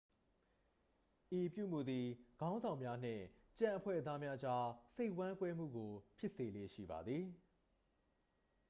[1.35, 2.05] ဤအပြုအမူသည်
[2.37, 3.23] ခေါင်းဆောင်များနှင့်
[3.59, 7.25] ကျန်အဖွဲ့သားများကြား စိတ်ဝမ်းကွဲမှုကို ဖြစ်စေလေ့ရှိပါသည်